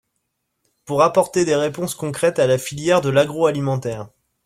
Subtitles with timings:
[0.85, 4.09] pour apporter des réponses concrètes à la filière de l’agroalimentaire